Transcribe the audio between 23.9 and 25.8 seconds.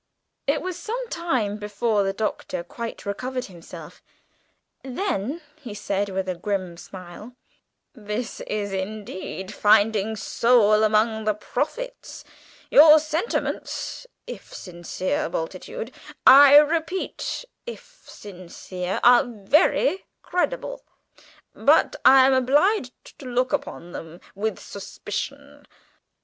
them with suspicion!"